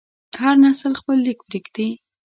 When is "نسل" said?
0.63-0.93